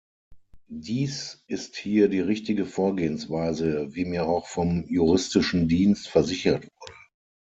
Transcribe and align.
Dies 0.79 1.43
ist 1.45 1.75
hier 1.75 2.09
die 2.09 2.21
richtige 2.21 2.65
Vorgehensweise, 2.65 3.93
wie 3.93 4.05
mir 4.05 4.25
auch 4.25 4.47
vom 4.47 4.83
juristischen 4.89 5.67
Dienst 5.67 6.07
versichert 6.07 6.63
wurde. 6.63 6.93